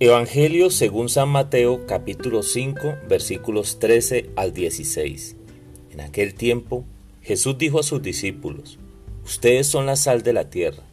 [0.00, 5.34] Evangelio según San Mateo capítulo 5 versículos 13 al 16.
[5.90, 6.84] En aquel tiempo
[7.20, 8.78] Jesús dijo a sus discípulos,
[9.24, 10.84] Ustedes son la sal de la tierra.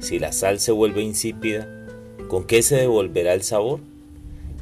[0.00, 1.86] Si la sal se vuelve insípida,
[2.28, 3.80] ¿con qué se devolverá el sabor?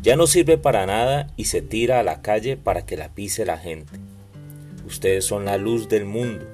[0.00, 3.44] Ya no sirve para nada y se tira a la calle para que la pise
[3.44, 3.94] la gente.
[4.86, 6.46] Ustedes son la luz del mundo.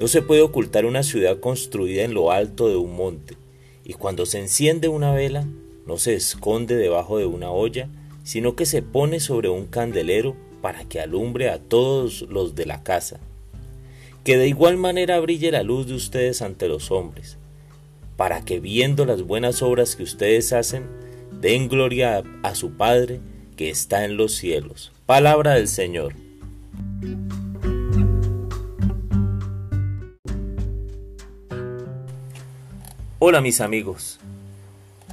[0.00, 3.36] No se puede ocultar una ciudad construida en lo alto de un monte,
[3.84, 5.46] y cuando se enciende una vela,
[5.92, 7.86] no se esconde debajo de una olla,
[8.24, 12.82] sino que se pone sobre un candelero para que alumbre a todos los de la
[12.82, 13.20] casa.
[14.24, 17.36] Que de igual manera brille la luz de ustedes ante los hombres,
[18.16, 20.86] para que viendo las buenas obras que ustedes hacen,
[21.42, 23.20] den gloria a, su Padre
[23.58, 24.92] que está en los cielos.
[25.04, 26.14] Palabra del Señor.
[33.18, 34.18] Hola mis amigos.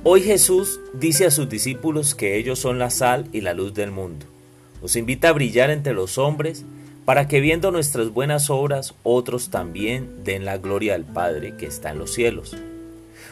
[0.05, 3.91] Hoy Jesús dice a sus discípulos que ellos son la sal y la luz del
[3.91, 4.25] mundo.
[4.81, 6.63] Nos invita a brillar entre los hombres
[7.03, 11.91] para que viendo nuestras buenas obras otros también den la gloria al Padre que está
[11.91, 12.55] en los cielos.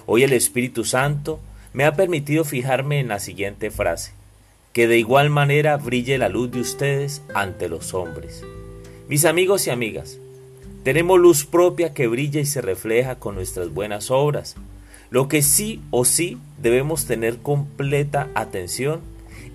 [0.06, 1.40] Hoy el Espíritu Santo
[1.72, 4.12] me ha permitido fijarme en la siguiente frase,
[4.74, 8.44] que de igual manera brille la luz de ustedes ante los hombres.
[9.08, 10.18] Mis amigos y amigas,
[10.84, 14.58] tenemos luz propia que brilla y se refleja con nuestras buenas obras,
[15.10, 19.02] lo que sí o sí debemos tener completa atención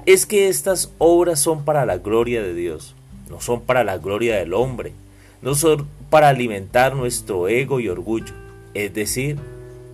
[0.07, 2.95] es que estas obras son para la gloria de Dios,
[3.31, 4.93] no son para la gloria del hombre,
[5.43, 8.35] no son para alimentar nuestro ego y orgullo,
[8.75, 9.37] es decir,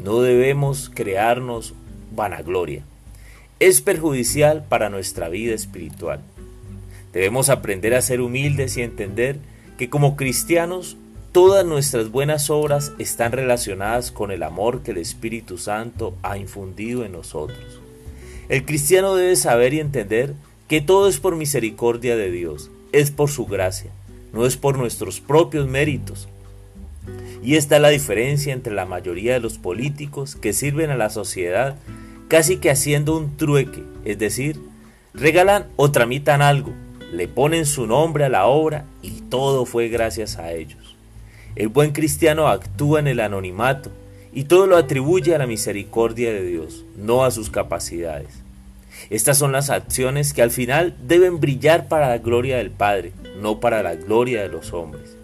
[0.02, 1.74] no debemos crearnos
[2.14, 2.82] vanagloria.
[3.60, 6.20] Es perjudicial para nuestra vida espiritual.
[7.12, 9.38] Debemos aprender a ser humildes y entender
[9.76, 10.96] que como cristianos
[11.32, 17.04] Todas nuestras buenas obras están relacionadas con el amor que el Espíritu Santo ha infundido
[17.04, 17.80] en nosotros.
[18.48, 20.32] El cristiano debe saber y entender
[20.68, 23.90] que todo es por misericordia de Dios, es por su gracia,
[24.32, 26.28] no es por nuestros propios méritos.
[27.42, 31.10] Y esta es la diferencia entre la mayoría de los políticos que sirven a la
[31.10, 31.76] sociedad
[32.28, 34.58] casi que haciendo un trueque, es decir,
[35.12, 36.72] regalan o tramitan algo,
[37.12, 40.87] le ponen su nombre a la obra y todo fue gracias a ellos.
[41.58, 43.90] El buen cristiano actúa en el anonimato
[44.32, 48.28] y todo lo atribuye a la misericordia de Dios, no a sus capacidades.
[49.10, 53.58] Estas son las acciones que al final deben brillar para la gloria del Padre, no
[53.58, 55.16] para la gloria de los hombres.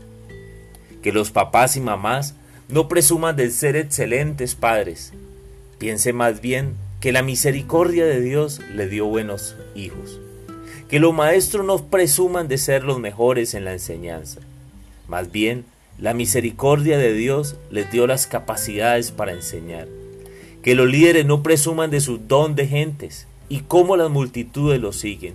[1.04, 2.34] Que los papás y mamás
[2.68, 5.12] no presuman de ser excelentes padres.
[5.78, 10.18] Piense más bien que la misericordia de Dios le dio buenos hijos.
[10.88, 14.40] Que los maestros no presuman de ser los mejores en la enseñanza.
[15.06, 15.64] Más bien,
[15.98, 19.88] la misericordia de Dios les dio las capacidades para enseñar.
[20.62, 24.96] Que los líderes no presuman de su don de gentes y cómo las multitudes los
[24.96, 25.34] siguen.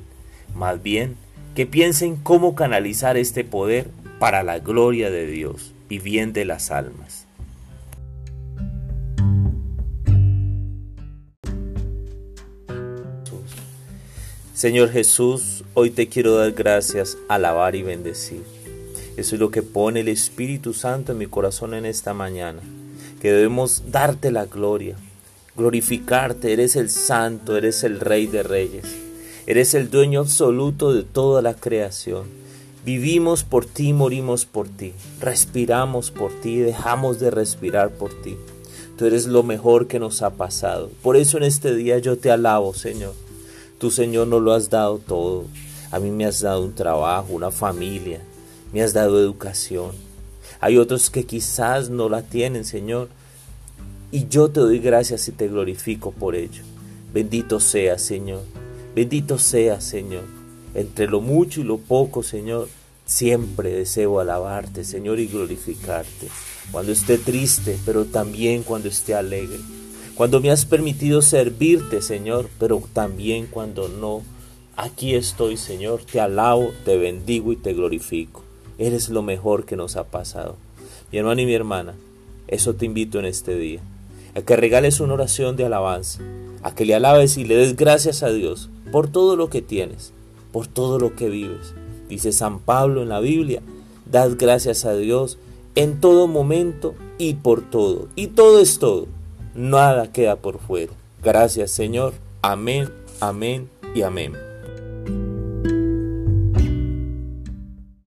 [0.56, 1.16] Más bien,
[1.56, 3.88] que piensen cómo canalizar este poder
[4.20, 7.26] para la gloria de Dios y bien de las almas.
[14.54, 18.59] Señor Jesús, hoy te quiero dar gracias, alabar y bendecir.
[19.20, 22.62] Eso es lo que pone el Espíritu Santo en mi corazón en esta mañana.
[23.22, 24.96] Que debemos darte la gloria,
[25.58, 26.54] glorificarte.
[26.54, 28.86] Eres el santo, eres el rey de reyes.
[29.46, 32.28] Eres el dueño absoluto de toda la creación.
[32.86, 34.94] Vivimos por ti, morimos por ti.
[35.20, 38.38] Respiramos por ti, dejamos de respirar por ti.
[38.98, 40.90] Tú eres lo mejor que nos ha pasado.
[41.04, 43.16] Por eso en este día yo te alabo, Señor.
[43.80, 45.44] Tú, Señor, nos lo has dado todo.
[45.92, 48.22] A mí me has dado un trabajo, una familia,
[48.74, 49.92] me has dado educación.
[50.60, 53.10] Hay otros que quizás no la tienen, Señor.
[54.12, 56.64] Y yo te doy gracias y te glorifico por ello.
[57.14, 58.42] Bendito sea, Señor.
[58.96, 60.24] Bendito sea, Señor.
[60.74, 62.68] Entre lo mucho y lo poco, Señor,
[63.06, 66.28] siempre deseo alabarte, Señor, y glorificarte.
[66.72, 69.60] Cuando esté triste, pero también cuando esté alegre.
[70.16, 74.22] Cuando me has permitido servirte, Señor, pero también cuando no.
[74.76, 76.02] Aquí estoy, Señor.
[76.04, 78.49] Te alabo, te bendigo y te glorifico.
[78.80, 80.56] Eres lo mejor que nos ha pasado.
[81.12, 81.96] Mi hermano y mi hermana,
[82.48, 83.82] eso te invito en este día.
[84.36, 86.22] A que regales una oración de alabanza.
[86.64, 90.14] A que le alabes y le des gracias a Dios por todo lo que tienes,
[90.52, 91.74] por todo lo que vives.
[92.08, 93.62] Dice San Pablo en la Biblia,
[94.10, 95.38] dad gracias a Dios
[95.76, 98.08] en todo momento y por todo.
[98.16, 99.08] Y todo es todo.
[99.54, 100.94] Nada queda por fuera.
[101.24, 102.14] Gracias Señor.
[102.42, 102.90] Amén,
[103.20, 104.49] amén y amén.